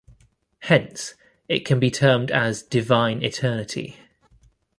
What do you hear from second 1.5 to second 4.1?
can be termed as Divine Eternity.